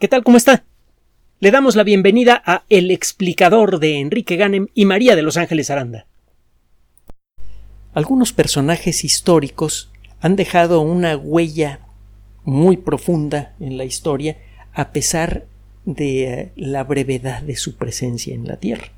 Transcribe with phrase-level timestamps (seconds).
[0.00, 0.24] ¿Qué tal?
[0.24, 0.64] ¿Cómo está?
[1.38, 5.70] Le damos la bienvenida a El explicador de Enrique Ganem y María de Los Ángeles
[5.70, 6.06] Aranda.
[7.92, 11.78] Algunos personajes históricos han dejado una huella
[12.42, 14.36] muy profunda en la historia
[14.72, 15.46] a pesar
[15.84, 18.88] de eh, la brevedad de su presencia en la Tierra.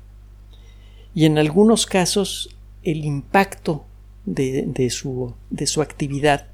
[1.13, 3.85] Y en algunos casos el impacto
[4.25, 6.47] de, su, de su, actividad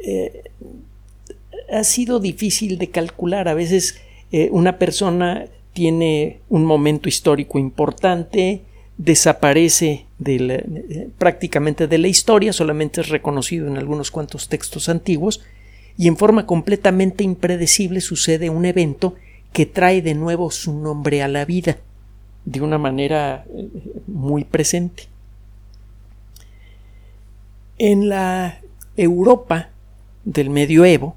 [0.00, 0.42] eh,
[1.70, 3.48] ha sido difícil de calcular.
[3.48, 4.00] A veces
[4.32, 8.62] eh, una persona tiene un momento histórico importante,
[8.96, 15.40] desaparece eh, prácticamente de la historia, solamente es reconocido en algunos cuantos textos antiguos,
[15.96, 19.14] y en forma completamente impredecible sucede un evento
[19.52, 21.78] que trae de nuevo su nombre a la vida,
[22.44, 23.68] de una manera eh,
[24.06, 25.04] muy presente.
[27.78, 28.60] En la
[28.96, 29.70] Europa
[30.24, 31.16] del medioevo,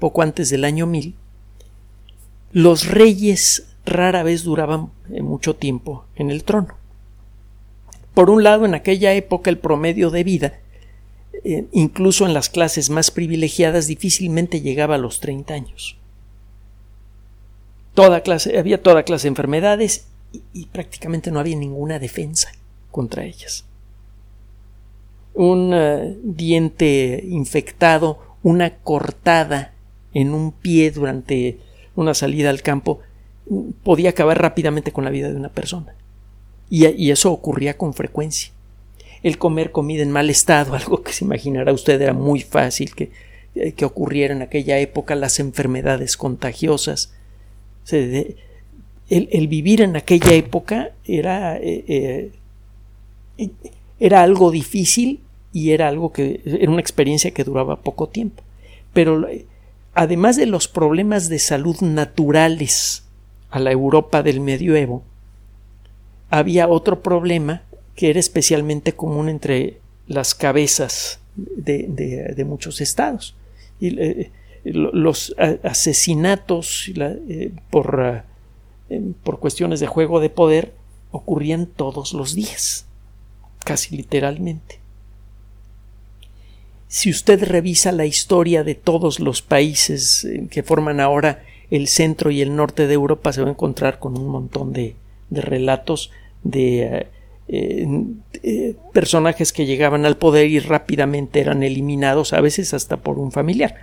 [0.00, 1.14] poco antes del año 1000,
[2.52, 6.74] los reyes rara vez duraban eh, mucho tiempo en el trono.
[8.14, 10.58] Por un lado, en aquella época el promedio de vida,
[11.44, 15.96] eh, incluso en las clases más privilegiadas, difícilmente llegaba a los 30 años.
[17.94, 20.06] Toda clase, había toda clase de enfermedades
[20.52, 22.52] y, prácticamente no había ninguna defensa
[22.90, 23.64] contra ellas.
[25.34, 29.72] Un uh, diente infectado, una cortada
[30.14, 31.58] en un pie durante
[31.94, 33.00] una salida al campo
[33.82, 35.94] podía acabar rápidamente con la vida de una persona.
[36.68, 38.52] Y, eso ocurría con frecuencia.
[39.24, 43.10] El comer comida en mal estado, algo que se imaginará usted era muy fácil que,
[43.54, 47.12] eh, que ocurriera en aquella época, las enfermedades contagiosas.
[47.90, 52.30] el, vivir en aquella época era, eh,
[53.38, 53.50] eh,
[53.98, 55.20] era algo difícil
[55.52, 58.44] y era algo que era una experiencia que duraba poco tiempo.
[58.92, 59.26] Pero
[59.94, 63.04] además de los problemas de salud naturales
[63.50, 65.02] a la Europa del medioevo,
[66.30, 67.62] había otro problema
[67.94, 73.34] que era especialmente común entre las cabezas de, muchos estados.
[73.80, 74.30] Y, eh,
[74.64, 78.24] los asesinatos eh, por,
[78.90, 80.74] eh, por cuestiones de juego de poder
[81.10, 82.86] ocurrían todos los días,
[83.64, 84.79] casi literalmente.
[86.90, 92.32] Si usted revisa la historia de todos los países eh, que forman ahora el centro
[92.32, 94.96] y el norte de Europa, se va a encontrar con un montón de,
[95.30, 96.10] relatos
[96.42, 97.06] de
[97.46, 97.96] eh,
[98.42, 103.30] eh, personajes que llegaban al poder y rápidamente eran eliminados, a veces hasta por un
[103.30, 103.76] familiar.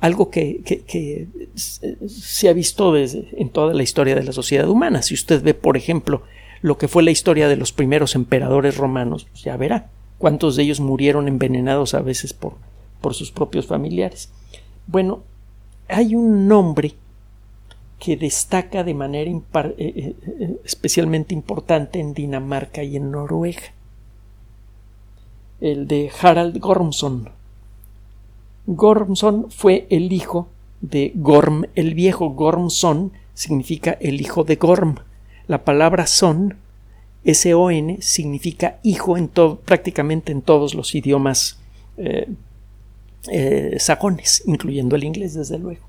[0.00, 5.02] algo que, se ha visto en toda la historia de la sociedad humana.
[5.02, 6.24] Si usted ve, por ejemplo,
[6.62, 10.64] lo que fue la historia de los primeros emperadores romanos, pues ya verá cuántos de
[10.64, 12.54] ellos murieron envenenados a veces por,
[13.00, 14.30] por sus propios familiares.
[14.86, 15.22] Bueno,
[15.88, 16.94] hay un nombre
[17.98, 19.42] que destaca de manera eh,
[19.76, 23.62] eh, eh, especialmente importante en Dinamarca y en Noruega,
[25.60, 27.30] el de Harald Gormson.
[28.66, 30.48] Gormson fue el hijo
[30.80, 32.30] de Gorm el viejo.
[32.30, 34.96] Gormson significa el hijo de Gorm.
[35.46, 36.58] La palabra son
[37.24, 39.28] S-O-N significa hijo en
[39.64, 41.58] prácticamente en todos los idiomas
[41.96, 42.28] eh,
[43.30, 45.84] eh, sajones, incluyendo el inglés, desde luego.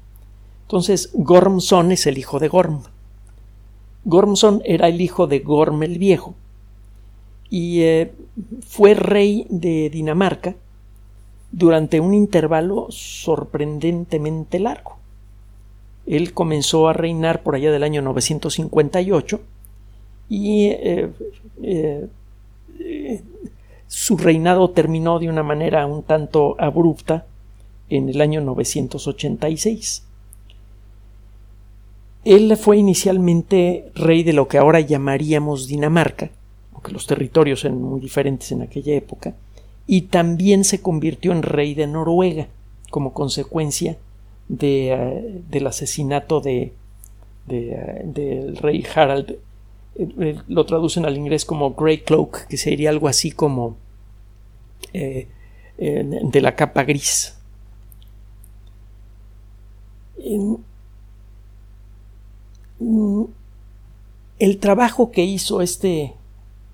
[0.64, 2.84] Entonces, Gormson es el hijo de Gorm.
[4.06, 6.36] Gormson era el hijo de Gorm el Viejo
[7.50, 8.12] y eh,
[8.68, 10.56] fue rey de Dinamarca
[11.52, 14.98] durante un intervalo sorprendentemente largo.
[16.06, 19.42] Él comenzó a reinar por allá del año 958
[20.30, 21.10] y eh,
[21.64, 22.08] eh,
[23.88, 27.26] su reinado terminó de una manera un tanto abrupta
[27.90, 30.04] en el año 986.
[32.24, 36.30] Él fue inicialmente rey de lo que ahora llamaríamos Dinamarca,
[36.74, 39.34] aunque los territorios eran muy diferentes en aquella época,
[39.88, 42.48] y también se convirtió en rey de Noruega
[42.92, 43.98] como consecuencia
[44.60, 46.74] eh, del asesinato de,
[47.48, 49.38] del rey Harald
[50.00, 53.76] eh, lo traducen al inglés como Grey Cloak, que sería algo así como
[54.94, 55.28] eh,
[55.78, 57.36] de la capa gris.
[64.40, 66.14] El trabajo que hizo este,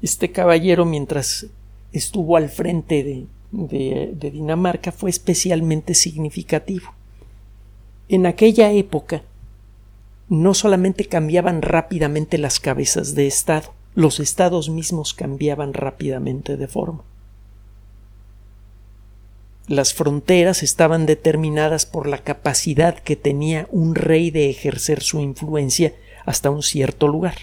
[0.04, 1.48] este caballero mientras
[1.94, 6.94] estuvo al frente de Dinamarca fue especialmente significativo.
[8.08, 9.24] En aquella época,
[10.30, 17.04] no solamente cambiaban rápidamente las cabezas de Estado, los estados mismos cambiaban rápidamente de forma.
[19.68, 25.94] las fronteras estaban determinadas por la capacidad que tenía un rey de ejercer su influencia
[26.26, 27.36] hasta un cierto lugar.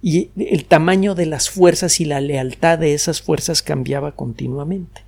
[0.00, 5.02] Y el tamaño de las fuerzas y la lealtad de esas fuerzas cambiaba continuamente.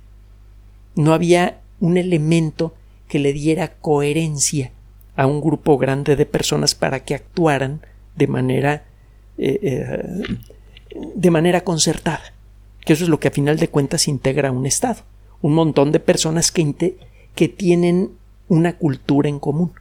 [0.95, 2.75] No había un elemento
[3.07, 4.71] que le diera coherencia
[5.15, 7.81] a un grupo grande de personas para que actuaran
[8.15, 8.83] de manera
[9.37, 10.37] eh, eh,
[11.15, 12.33] de manera concertada
[12.85, 15.01] que eso es lo que a final de cuentas integra un Estado,
[15.41, 16.95] un montón de personas que,
[17.35, 18.11] que tienen
[18.47, 19.71] una cultura en común,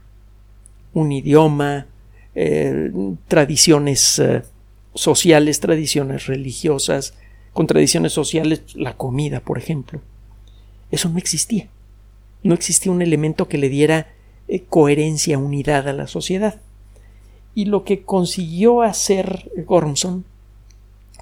[0.93, 1.87] un idioma,
[2.35, 2.93] eh,
[3.27, 4.23] tradiciones
[4.94, 7.15] sociales, tradiciones religiosas,
[7.53, 10.00] con tradiciones sociales, la comida, por ejemplo.
[10.91, 11.69] Eso no existía.
[12.43, 14.09] No existía un elemento que le diera
[14.52, 16.61] eh, coherencia, unidad a la sociedad.
[17.55, 20.25] Y lo que consiguió hacer Gormson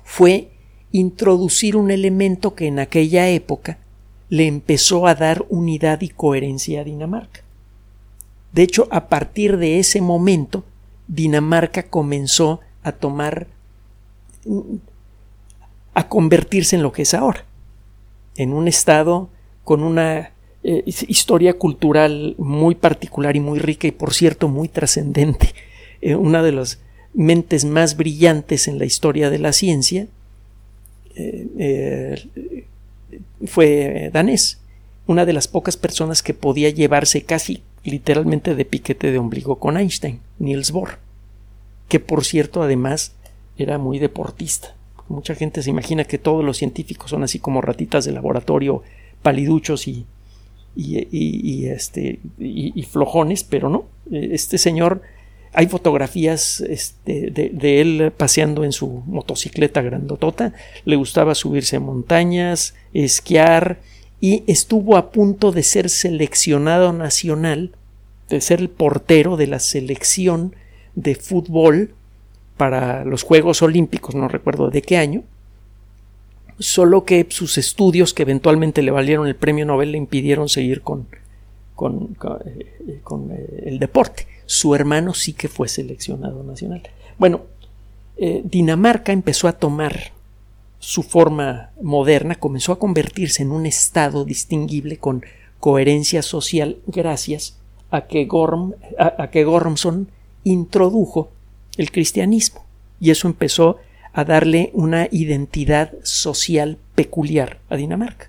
[0.02, 0.50] fue
[0.92, 3.76] introducir un elemento que en aquella época
[4.30, 7.42] le empezó a dar unidad y coherencia a Dinamarca.
[8.52, 10.64] De hecho, a partir de ese momento,
[11.06, 13.46] Dinamarca comenzó a tomar
[15.92, 17.44] a convertirse en lo que es ahora,
[18.36, 19.28] en un estado
[19.64, 20.30] con una
[20.64, 25.54] eh, historia cultural muy particular y muy rica y por cierto muy trascendente,
[26.00, 26.80] eh, una de las
[27.14, 30.08] mentes más brillantes en la historia de la ciencia
[31.14, 32.26] eh,
[33.46, 34.58] fue danés,
[35.06, 39.76] una de las pocas personas que podía llevarse casi literalmente de piquete de ombligo con
[39.76, 40.98] Einstein, Niels Bohr,
[41.88, 43.12] que por cierto además
[43.56, 44.74] era muy deportista.
[45.08, 48.82] Mucha gente se imagina que todos los científicos son así como ratitas de laboratorio,
[49.22, 50.04] paliduchos y,
[50.80, 53.86] y, este, y, flojones, pero no.
[54.12, 55.02] Este señor,
[55.52, 60.54] hay fotografías este, de, él paseando en su motocicleta grandotota,
[60.84, 63.80] le gustaba subirse a montañas, esquiar
[64.20, 67.72] y estuvo a punto de ser seleccionado nacional,
[68.28, 70.54] de ser el portero de la selección
[70.94, 71.94] de fútbol
[72.56, 75.24] para los Juegos Olímpicos, no recuerdo de qué año,
[76.58, 81.06] solo que sus estudios, que eventualmente le valieron el premio Nobel, le impidieron seguir con,
[81.74, 82.16] con,
[82.56, 84.26] eh, eh, el deporte.
[84.46, 86.82] Su hermano sí que fue seleccionado nacional.
[87.18, 87.42] Bueno,
[88.16, 90.12] eh, Dinamarca empezó a tomar
[90.80, 95.24] su forma moderna, comenzó a convertirse en un estado distinguible con
[95.60, 97.58] coherencia social gracias
[97.90, 100.08] a que, Gorm, a que Gormson
[100.44, 101.30] introdujo
[101.76, 102.64] el cristianismo
[103.00, 103.78] y eso empezó
[104.18, 108.28] a darle una identidad social peculiar a Dinamarca.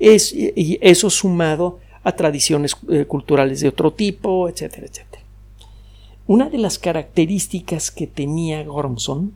[0.00, 5.22] Es, y eso sumado a tradiciones eh, culturales de otro tipo, etcétera, etcétera.
[6.26, 9.32] Una de las características que tenía Gormson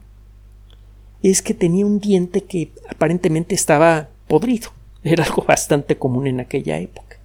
[1.23, 4.71] es que tenía un diente que aparentemente estaba podrido.
[5.05, 7.15] Era algo bastante común en aquella época.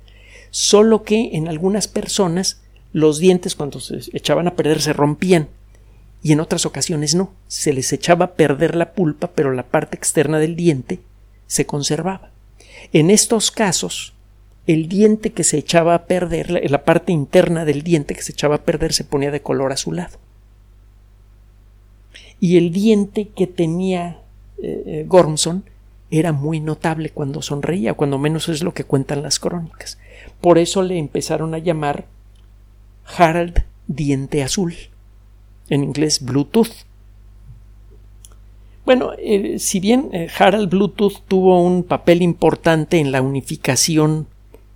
[0.50, 2.62] Solo que en algunas personas
[2.92, 5.48] los dientes cuando se echaban a perder se rompían
[6.22, 7.32] y en otras ocasiones no.
[7.48, 11.00] Se les echaba a perder la pulpa, pero la parte externa del diente
[11.46, 12.30] se conservaba.
[12.92, 14.14] En estos casos,
[14.66, 18.56] el diente que se echaba a perder, la parte interna del diente que se echaba
[18.56, 20.18] a perder se ponía de color azulado.
[22.38, 24.20] Y el diente que tenía
[24.62, 25.64] eh, eh, Gormson
[26.10, 29.98] era muy notable cuando sonreía, cuando menos es lo que cuentan las crónicas.
[30.40, 32.06] Por eso le empezaron a llamar
[33.16, 34.91] Harald Diente Azul
[35.72, 36.84] en inglés Bluetooth.
[38.84, 44.26] Bueno, eh, si bien eh, Harald Bluetooth tuvo un papel importante en la unificación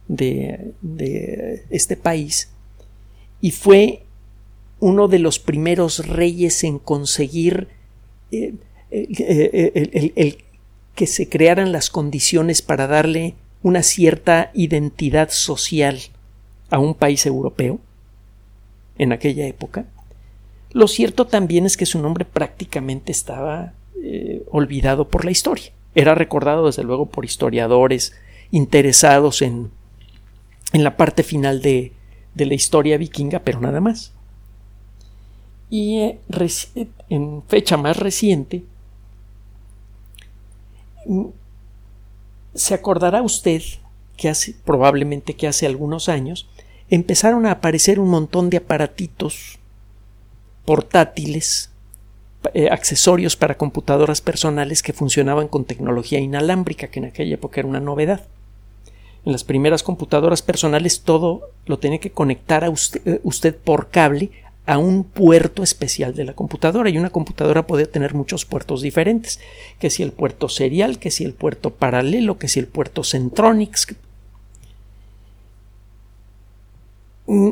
[0.09, 0.73] de,
[1.69, 2.51] este país
[3.43, 4.05] y fue
[4.81, 7.69] uno de los primeros reyes en conseguir
[8.31, 8.55] eh,
[10.95, 15.99] que se crearan las condiciones para darle una cierta identidad social
[16.71, 17.81] a un país europeo
[18.97, 19.85] en aquella época,
[20.73, 25.73] lo cierto también es que su nombre prácticamente estaba eh, olvidado por la historia.
[25.95, 28.13] Era recordado desde luego por historiadores
[28.51, 29.71] interesados en,
[30.73, 31.93] en la parte final de,
[32.35, 34.13] de la historia vikinga, pero nada más.
[35.71, 36.19] Y eh,
[37.09, 38.63] en fecha más reciente,
[41.07, 41.27] mm,
[42.55, 43.63] se acordará usted
[44.17, 46.49] que hace, probablemente que hace algunos años,
[46.89, 49.59] empezaron a aparecer un montón de aparatitos
[50.67, 51.71] portátiles,
[52.53, 57.69] eh, accesorios para computadoras personales que funcionaban con tecnología inalámbrica, que en aquella época era
[57.69, 58.23] una novedad.
[59.25, 64.31] En las primeras computadoras personales todo lo tenía que conectar a eh, usted por cable
[64.67, 69.41] a un puerto especial de la computadora y una computadora podía tener muchos puertos diferentes,
[69.79, 73.95] que si el puerto serial, que si el puerto paralelo, que si el puerto Centronics.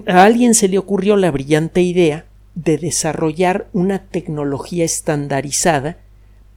[0.06, 5.98] A alguien se le ocurrió la brillante idea de desarrollar una tecnología estandarizada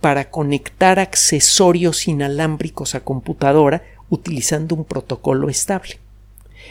[0.02, 6.00] para conectar accesorios inalámbricos a computadora utilizando un protocolo estable.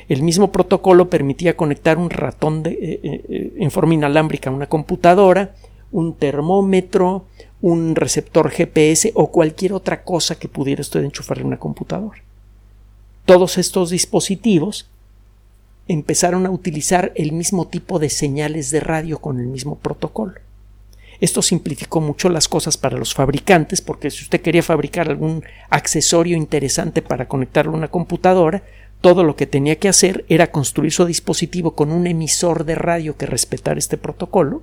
[0.08, 4.68] El mismo protocolo permitía conectar un ratón de, eh, eh, en forma inalámbrica a una
[4.68, 5.54] computadora,
[5.90, 7.24] un termómetro,
[7.60, 12.22] un receptor GPS o cualquier otra cosa que pudiera usted enchufarle a una computadora.
[13.24, 14.88] Todos estos dispositivos
[15.88, 20.34] empezaron a utilizar el mismo tipo de señales de radio con el mismo protocolo.
[21.20, 26.36] Esto simplificó mucho las cosas para los fabricantes porque si usted quería fabricar algún accesorio
[26.36, 28.62] interesante para conectarlo a una computadora,
[29.00, 33.16] todo lo que tenía que hacer era construir su dispositivo con un emisor de radio
[33.16, 34.62] que respetara este protocolo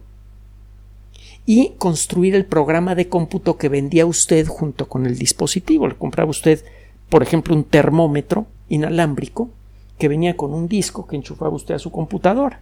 [1.46, 5.88] y construir el programa de cómputo que vendía usted junto con el dispositivo.
[5.88, 6.64] Le compraba usted,
[7.10, 9.50] por ejemplo, un termómetro inalámbrico
[9.98, 12.62] que venía con un disco que enchufaba usted a su computadora.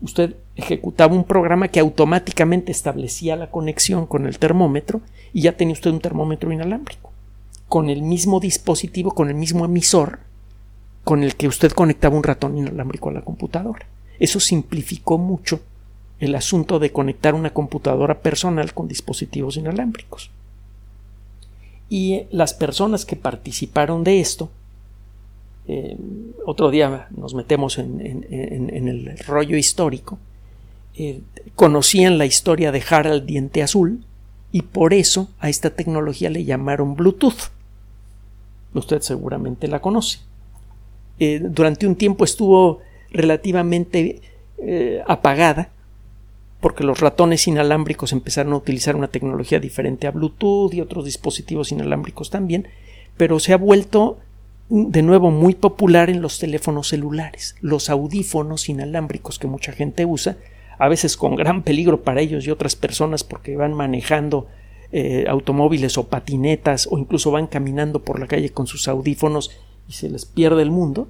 [0.00, 5.00] Usted ejecutaba un programa que automáticamente establecía la conexión con el termómetro
[5.32, 7.12] y ya tenía usted un termómetro inalámbrico
[7.68, 10.20] con el mismo dispositivo, con el mismo emisor
[11.06, 13.86] con el que usted conectaba un ratón inalámbrico a la computadora.
[14.18, 15.60] Eso simplificó mucho
[16.18, 20.32] el asunto de conectar una computadora personal con dispositivos inalámbricos.
[21.88, 24.50] Y eh, las personas que participaron de esto,
[25.68, 25.96] eh,
[26.44, 30.18] otro día nos metemos en, el rollo histórico,
[30.94, 31.20] eh,
[31.54, 34.04] conocían la historia de Harald Diente Azul
[34.52, 37.50] y por eso a esta tecnología le llamaron Bluetooth.
[38.74, 40.20] Usted seguramente la conoce.
[41.18, 42.80] Eh, durante un tiempo estuvo
[43.10, 44.20] relativamente
[45.06, 45.70] apagada
[46.60, 51.72] porque los ratones inalámbricos empezaron a utilizar una tecnología diferente a Bluetooth y otros dispositivos
[51.72, 52.68] inalámbricos también,
[53.16, 54.18] pero se ha vuelto
[54.68, 60.36] de nuevo muy popular en los teléfonos celulares, los audífonos inalámbricos que mucha gente usa,
[60.78, 64.46] a veces con gran peligro para ellos y otras personas porque van manejando
[64.92, 69.50] eh, automóviles o patinetas o incluso van caminando por la calle con sus audífonos
[69.88, 71.08] y se les pierde el mundo,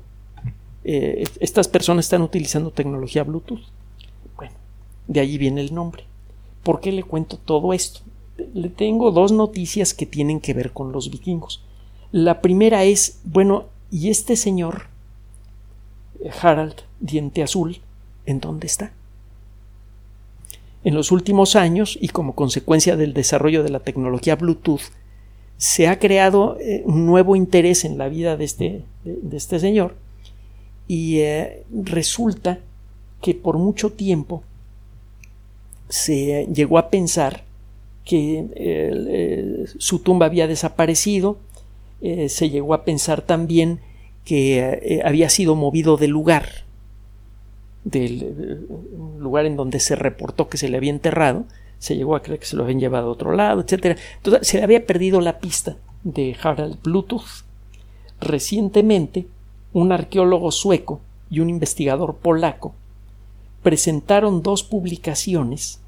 [0.84, 3.64] eh, estas personas están utilizando tecnología Bluetooth.
[4.36, 4.54] Bueno,
[5.08, 6.04] de allí viene el nombre.
[6.62, 8.00] ¿Por qué le cuento todo esto?
[8.54, 11.65] Le tengo dos noticias que tienen que ver con los vikingos.
[12.12, 14.84] La primera es, bueno, ¿y este señor,
[16.40, 17.80] Harald Diente Azul,
[18.26, 18.92] en dónde está?
[20.84, 24.82] En los últimos años, y como consecuencia del desarrollo de la tecnología Bluetooth,
[25.56, 29.94] se ha creado eh, un nuevo interés en la vida de este, de, este señor
[30.86, 32.58] y eh, resulta
[33.22, 34.42] que por mucho tiempo
[35.88, 37.44] se llegó a pensar
[38.04, 41.38] que eh, su tumba había desaparecido,
[42.00, 43.80] se llegó a pensar también
[44.24, 46.48] que había sido movido del lugar,
[47.84, 48.66] del
[49.18, 51.46] lugar en donde se reportó que se le había enterrado,
[51.78, 53.98] se llegó a creer que se lo habían llevado a otro lado, etc.
[54.16, 57.44] Entonces se había perdido la pista de Harald Bluetooth.
[58.20, 59.26] Recientemente,
[59.72, 61.00] un arqueólogo sueco
[61.30, 62.74] y un investigador polaco
[63.62, 65.80] presentaron dos publicaciones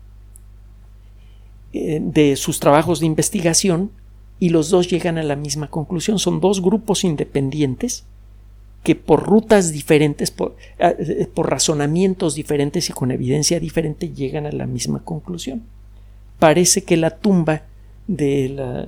[1.72, 3.90] eh, de sus trabajos de investigación
[4.40, 6.18] y los dos llegan a la misma conclusión.
[6.18, 8.04] Son dos grupos independientes
[8.82, 14.66] que por rutas diferentes, por, eh, razonamientos diferentes y con evidencia diferente llegan a la
[14.66, 15.62] misma conclusión
[16.38, 17.62] parece que la tumba
[18.08, 18.86] eh,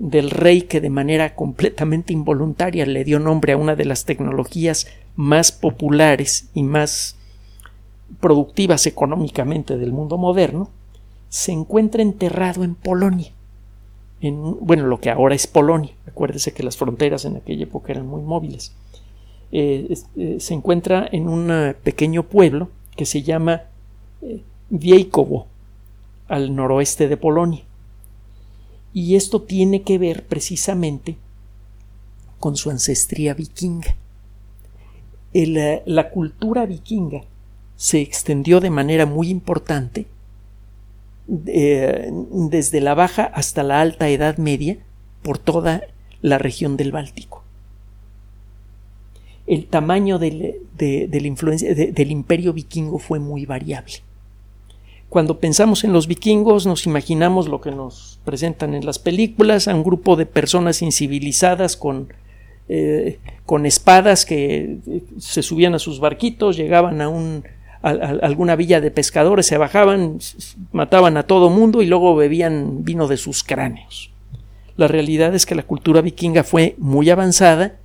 [0.00, 4.88] del rey que de manera completamente involuntaria le dio nombre a una de las tecnologías
[5.14, 7.16] más populares y más
[8.20, 10.70] productivas económicamente del mundo moderno,
[11.28, 13.32] se encuentra enterrado en Polonia.
[14.20, 15.92] En, bueno, lo que ahora es Polonia.
[16.06, 18.74] Acuérdese que las fronteras en aquella época eran muy móviles.
[19.52, 23.62] Eh, eh, se encuentra en un pequeño pueblo que se llama
[24.70, 25.46] Wiejkowo
[26.28, 27.62] al noroeste de Polonia.
[28.92, 31.16] Y esto tiene que ver precisamente
[32.38, 33.94] con su ancestría vikinga.
[35.32, 37.22] Eh, la cultura vikinga
[37.76, 40.06] se extendió de manera muy importante
[41.46, 44.78] eh, desde la baja hasta la alta Edad Media
[45.22, 45.82] por toda
[46.22, 47.44] la región del Báltico.
[49.46, 53.94] El tamaño de, la influencia del imperio vikingo fue muy variable.
[55.08, 59.74] Cuando pensamos en los vikingos nos imaginamos lo que nos presentan en las películas, a
[59.74, 62.12] un grupo de personas incivilizadas con,
[62.68, 67.42] eh, con espadas que eh, se subían a sus barquitos, llegaban a un,
[67.82, 70.18] alguna villa de pescadores, se bajaban,
[70.72, 74.10] mataban a todo mundo y luego bebían vino de sus cráneos.
[74.76, 77.76] La realidad es que la cultura vikinga fue muy avanzada,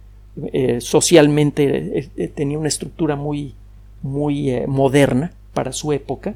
[0.51, 3.53] eh, socialmente eh, eh, tenía una estructura muy,
[4.01, 6.35] muy moderna para su época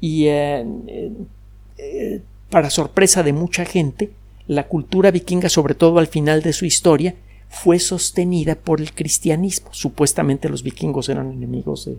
[0.00, 0.26] y
[2.50, 4.10] para sorpresa de mucha gente,
[4.46, 7.14] la cultura vikinga, sobre todo al final de su historia,
[7.48, 9.68] fue sostenida por el cristianismo.
[9.72, 11.96] Supuestamente los vikingos eran enemigos de,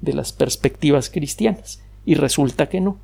[0.00, 2.98] de las perspectivas cristianas y resulta que no.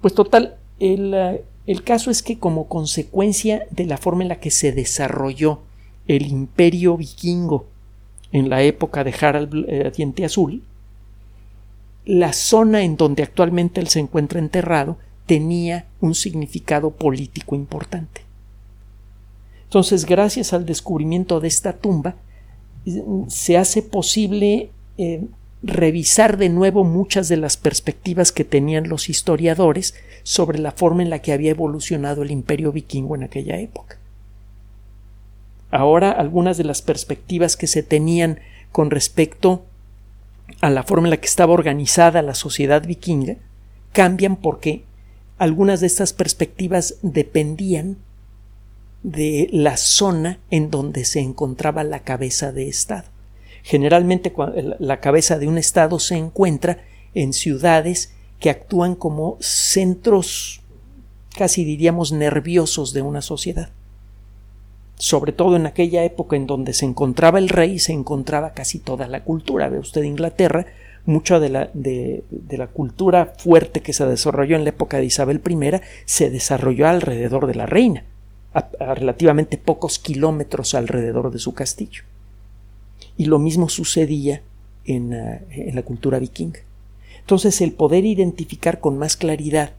[0.00, 4.50] Pues total, el, el caso es que como consecuencia de la forma en la que
[4.50, 5.60] se desarrolló
[6.06, 7.66] el imperio vikingo
[8.32, 10.62] en la época de Harald eh, Diente Azul,
[12.04, 18.22] la zona en donde actualmente él se encuentra enterrado tenía un significado político importante.
[19.64, 22.16] Entonces, gracias al descubrimiento de esta tumba,
[23.28, 25.26] se hace posible eh,
[25.62, 31.10] revisar de nuevo muchas de las perspectivas que tenían los historiadores sobre la forma en
[31.10, 33.98] la que había evolucionado el imperio vikingo en aquella época.
[35.70, 38.40] Ahora algunas de las perspectivas que se tenían
[38.72, 39.64] con respecto
[40.60, 43.36] a la forma en la que estaba organizada la sociedad vikinga
[43.92, 44.84] cambian porque
[45.38, 47.96] algunas de estas perspectivas dependían
[49.02, 53.04] de la zona en donde se encontraba la cabeza de Estado.
[53.68, 54.32] Generalmente
[54.78, 56.78] la cabeza de un Estado se encuentra
[57.12, 60.62] en ciudades que actúan como centros
[61.36, 63.68] casi diríamos nerviosos de una sociedad.
[64.94, 69.06] Sobre todo en aquella época en donde se encontraba el rey, se encontraba casi toda
[69.06, 69.68] la cultura.
[69.68, 70.64] Ve usted Inglaterra,
[71.04, 75.42] mucha de la, de, la cultura fuerte que se desarrolló en la época de Isabel
[75.46, 78.04] I se desarrolló alrededor de la reina,
[78.54, 82.04] a relativamente pocos kilómetros alrededor de su castillo.
[83.18, 84.40] Y lo mismo sucedía
[84.86, 86.60] en, eh, en la cultura vikinga.
[87.20, 89.72] Entonces el poder identificar con más claridad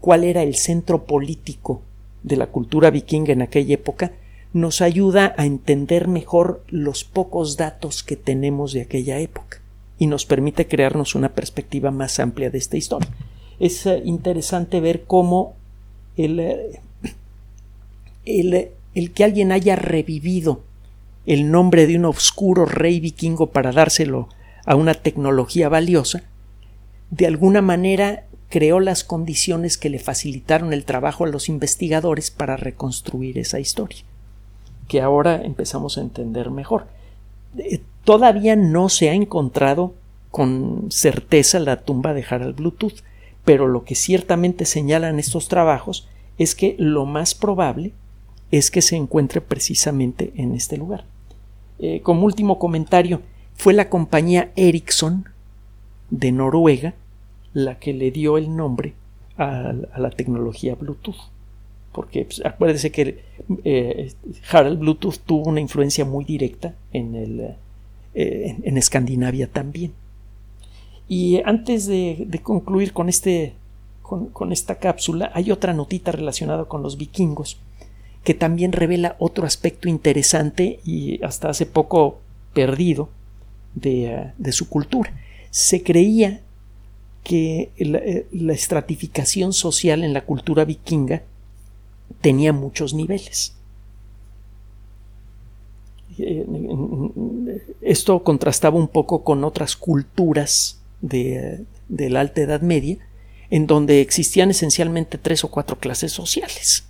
[0.00, 1.82] cuál era el centro político
[2.22, 4.12] de la cultura vikinga en aquella época
[4.54, 9.60] nos ayuda a entender mejor los pocos datos que tenemos de aquella época
[9.98, 13.10] y nos permite crearnos una perspectiva más amplia de esta historia.
[13.58, 15.54] Es eh, interesante ver cómo
[16.16, 16.80] el, eh,
[18.24, 20.62] el, el que alguien haya revivido
[21.26, 24.28] el nombre de un oscuro rey vikingo para dárselo
[24.66, 26.24] a una tecnología valiosa,
[27.10, 32.56] de alguna manera creó las condiciones que le facilitaron el trabajo a los investigadores para
[32.56, 34.04] reconstruir esa historia,
[34.88, 36.86] que ahora empezamos a entender mejor.
[37.58, 39.94] Eh, todavía no se ha encontrado
[40.30, 43.02] con certeza la tumba de Harald Bluetooth,
[43.44, 46.08] pero lo que ciertamente señalan estos trabajos
[46.38, 47.92] es que lo más probable
[48.50, 51.04] es que se encuentre precisamente en este lugar.
[51.78, 53.22] Eh, como último comentario,
[53.54, 55.28] fue la compañía Ericsson
[56.10, 56.94] de Noruega
[57.54, 58.94] la que le dio el nombre
[59.38, 61.30] a, la tecnología Bluetooth.
[61.92, 62.26] Porque
[62.58, 63.22] pues, que
[63.64, 64.12] eh,
[64.50, 67.40] Harald Bluetooth tuvo una influencia muy directa en, el,
[68.14, 69.92] eh, en, Escandinavia también.
[71.08, 73.54] Y antes de, concluir con, este,
[74.02, 77.58] con esta cápsula, hay otra notita relacionada con los vikingos
[78.24, 82.20] que también revela otro aspecto interesante y hasta hace poco
[82.54, 83.10] perdido
[83.74, 85.12] de, su cultura.
[85.50, 86.40] Se creía
[87.22, 91.22] que eh, la, estratificación social en la cultura vikinga
[92.22, 93.54] tenía muchos niveles.
[96.18, 96.46] Eh,
[97.82, 102.96] esto contrastaba un poco con otras culturas de, de la Alta Edad Media,
[103.50, 106.84] en donde existían esencialmente tres o cuatro clases sociales.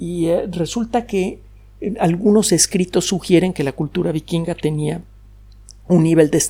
[0.00, 1.40] Y eh, resulta que
[1.82, 5.02] eh, algunos escritos sugieren que la cultura vikinga tenía
[5.88, 6.42] un nivel de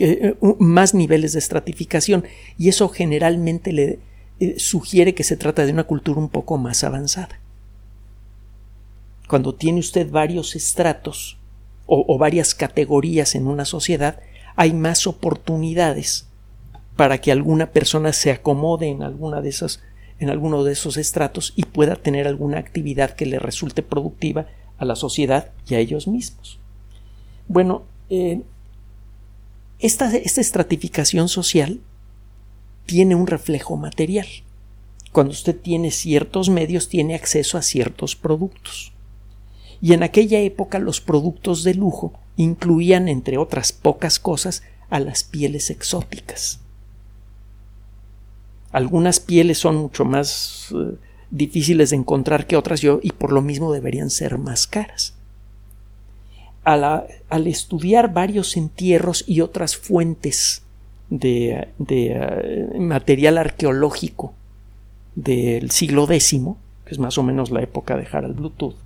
[0.00, 2.24] eh, más niveles de estratificación
[2.58, 4.00] y eso generalmente le
[4.58, 7.38] sugiere que se trata de una cultura un poco más avanzada.
[9.28, 11.38] Cuando tiene usted varios estratos
[11.86, 14.18] o varias categorías en una sociedad,
[14.56, 16.26] hay más oportunidades
[16.96, 19.80] para que alguna persona se acomode en alguna de esas
[20.18, 24.46] en alguno de esos estratos y pueda tener alguna actividad que le resulte productiva
[24.78, 26.58] a la sociedad y a ellos mismos.
[27.48, 28.42] Bueno, eh,
[29.78, 31.80] esta, esta estratificación social
[32.86, 34.26] tiene un reflejo material.
[35.12, 38.92] Cuando usted tiene ciertos medios, tiene acceso a ciertos productos.
[39.80, 45.24] Y en aquella época los productos de lujo incluían, entre otras pocas cosas, a las
[45.24, 46.60] pieles exóticas.
[48.76, 50.96] Algunas pieles son mucho más eh,
[51.30, 55.14] difíciles de encontrar que otras y por lo mismo deberían ser más caras.
[56.62, 60.62] al, estudiar varios entierros y otras fuentes
[61.08, 64.34] de, eh, material arqueológico
[65.14, 66.32] del siglo X,
[66.84, 68.76] que es más o menos la época de Harald Bluetooth,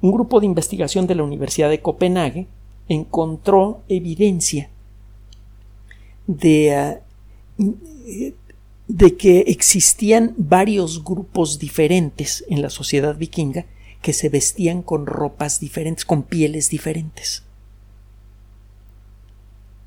[0.00, 2.46] un grupo de investigación de la Universidad de Copenhague
[2.88, 4.70] encontró evidencia
[6.28, 7.00] de,
[7.58, 8.34] eh,
[8.88, 13.66] de que existían varios grupos diferentes en la sociedad vikinga
[14.02, 17.42] que se vestían con ropas diferentes, con pieles diferentes.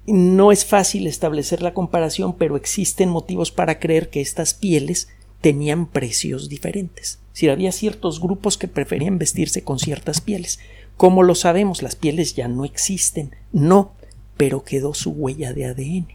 [0.07, 5.10] No es fácil establecer la comparación, pero existen motivos para creer que estas pieles
[5.41, 7.19] tenían precios diferentes.
[7.33, 10.60] Si había ciertos grupos que preferían vestirse con ciertas pieles.
[10.95, 11.83] ¿Cómo lo sabemos?
[11.83, 13.36] Las pieles ya no existen.
[13.51, 13.91] No,
[14.38, 16.07] pero quedó su huella de ADN.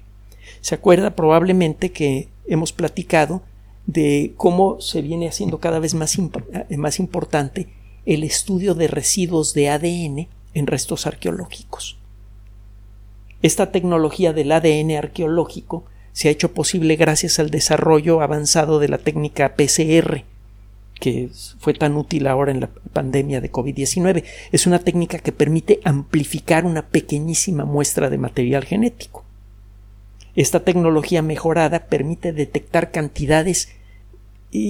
[0.60, 3.42] Se acuerda probablemente que hemos platicado
[3.86, 6.16] de cómo se viene haciendo cada vez más,
[6.76, 7.68] más importante
[8.06, 11.98] el estudio de residuos de ADN en restos arqueológicos.
[13.42, 18.98] Esta tecnología del ADN arqueológico se ha hecho posible gracias al desarrollo avanzado de la
[18.98, 20.24] técnica PCR,
[21.00, 24.24] que fue tan útil ahora en la pandemia de COVID-19.
[24.52, 29.24] Es una técnica que permite amplificar una pequeñísima muestra de material genético.
[30.34, 33.68] Esta tecnología mejorada permite detectar cantidades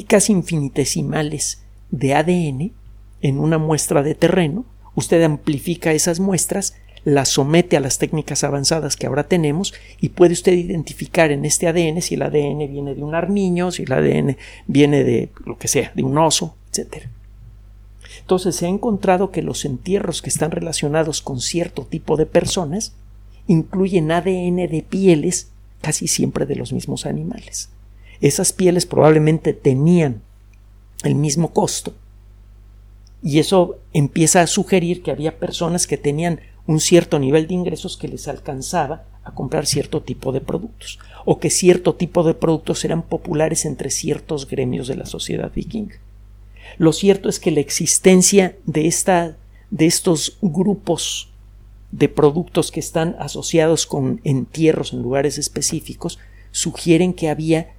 [0.07, 2.73] casi infinitesimales de ADN
[3.21, 8.97] en una muestra de terreno, usted amplifica esas muestras, las somete a las técnicas avanzadas
[8.97, 13.03] que ahora tenemos y puede usted identificar en este ADN si el ADN viene de
[13.03, 17.07] un armiño, si el ADN viene de lo que sea, de un oso, etc.
[18.21, 22.95] Entonces se ha encontrado que los entierros que están relacionados con cierto tipo de personas
[23.49, 25.52] incluyen ADN de pieles
[25.83, 27.69] casi siempre de los mismos animales.
[28.23, 30.23] Esas pieles probablemente tenían
[31.03, 31.93] el mismo costo
[33.23, 37.97] y eso empieza a sugerir que había personas que tenían un cierto nivel de ingresos
[37.97, 42.85] que les alcanzaba a comprar cierto tipo de productos o que cierto tipo de productos
[42.85, 45.97] eran populares entre ciertos gremios de la sociedad vikinga.
[46.79, 49.37] Lo cierto es que la existencia de, esta,
[49.71, 51.32] de estos grupos
[51.93, 56.19] de productos que están asociados con entierros en lugares específicos
[56.51, 57.75] sugieren que había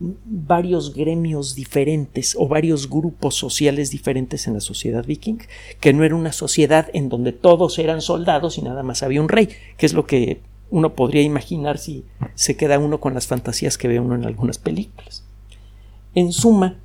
[0.00, 5.38] varios gremios diferentes o varios grupos sociales diferentes en la sociedad viking,
[5.80, 9.28] que no era una sociedad en donde todos eran soldados y nada más había un
[9.28, 12.04] rey, que es lo que uno podría imaginar si
[12.34, 15.24] se queda uno con las fantasías que ve uno en algunas películas.
[16.14, 16.76] En suma,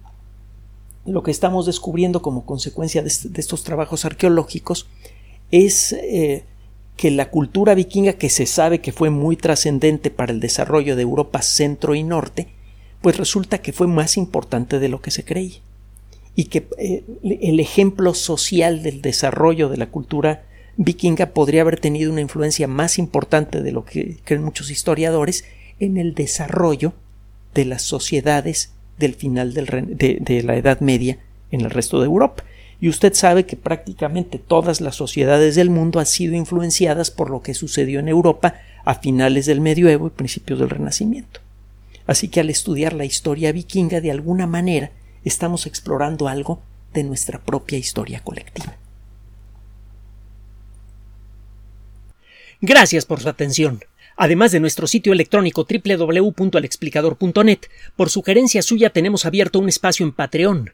[1.06, 4.88] lo que estamos descubriendo como consecuencia de, estos trabajos arqueológicos
[5.52, 6.46] es eh,
[6.98, 11.02] que la cultura vikinga, que se sabe que fue muy trascendente para el desarrollo de
[11.02, 12.48] Europa centro y norte,
[13.02, 15.60] pues resulta que fue más importante de lo que se creía
[16.36, 17.04] y que eh,
[17.42, 20.46] el ejemplo social del desarrollo de la cultura
[20.78, 25.46] vikinga podría haber tenido una influencia más importante de lo que creen muchos historiadores
[25.80, 26.94] en el desarrollo
[27.54, 31.20] de las sociedades del final de, de la Edad Media
[31.52, 32.44] en el resto de Europa.
[32.84, 37.42] Y usted sabe que prácticamente todas las sociedades del mundo han sido influenciadas por lo
[37.42, 41.40] que sucedió en Europa a finales del medioevo y principios del Renacimiento.
[42.08, 44.92] Así que al estudiar la historia vikinga de alguna manera
[45.24, 46.62] estamos explorando algo
[46.94, 48.76] de nuestra propia historia colectiva.
[52.60, 53.80] Gracias por su atención.
[54.18, 57.60] Además de nuestro sitio electrónico www.alexplicador.net,
[57.96, 60.74] por sugerencia suya tenemos abierto un espacio en Patreon,